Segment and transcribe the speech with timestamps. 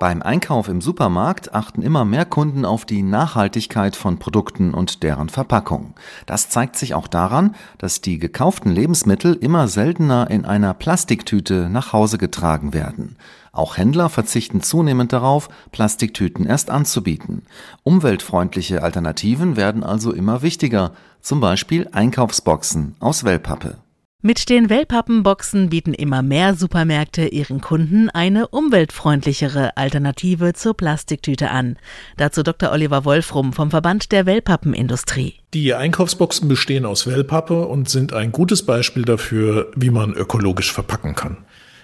[0.00, 5.28] Beim Einkauf im Supermarkt achten immer mehr Kunden auf die Nachhaltigkeit von Produkten und deren
[5.28, 5.92] Verpackung.
[6.24, 11.92] Das zeigt sich auch daran, dass die gekauften Lebensmittel immer seltener in einer Plastiktüte nach
[11.92, 13.18] Hause getragen werden.
[13.52, 17.42] Auch Händler verzichten zunehmend darauf, Plastiktüten erst anzubieten.
[17.82, 23.76] Umweltfreundliche Alternativen werden also immer wichtiger, zum Beispiel Einkaufsboxen aus Wellpappe.
[24.22, 31.78] Mit den Wellpappenboxen bieten immer mehr Supermärkte ihren Kunden eine umweltfreundlichere Alternative zur Plastiktüte an.
[32.18, 32.70] Dazu Dr.
[32.70, 35.36] Oliver Wolfrum vom Verband der Wellpappenindustrie.
[35.54, 41.14] Die Einkaufsboxen bestehen aus Wellpappe und sind ein gutes Beispiel dafür, wie man ökologisch verpacken
[41.14, 41.38] kann.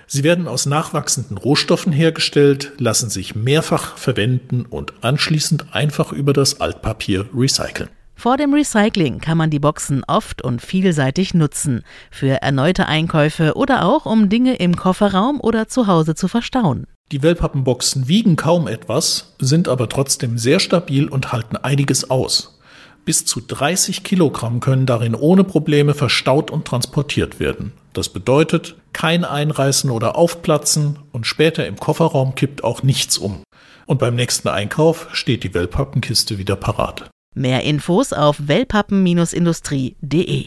[0.06, 6.60] Sie werden aus nachwachsenden Rohstoffen hergestellt, lassen sich mehrfach verwenden und anschließend einfach über das
[6.60, 7.88] Altpapier recyceln.
[8.18, 13.84] Vor dem Recycling kann man die Boxen oft und vielseitig nutzen, für erneute Einkäufe oder
[13.84, 16.86] auch um Dinge im Kofferraum oder zu Hause zu verstauen.
[17.12, 22.58] Die Wellpappenboxen wiegen kaum etwas, sind aber trotzdem sehr stabil und halten einiges aus.
[23.04, 27.72] Bis zu 30 Kilogramm können darin ohne Probleme verstaut und transportiert werden.
[27.92, 33.42] Das bedeutet kein Einreißen oder Aufplatzen und später im Kofferraum kippt auch nichts um.
[33.84, 37.10] Und beim nächsten Einkauf steht die Wellpappenkiste wieder parat.
[37.38, 40.46] Mehr Infos auf wellpappen-industrie.de.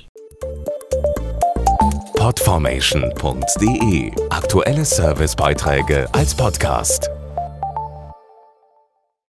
[2.18, 7.12] Podformation.de Aktuelle Servicebeiträge als Podcast.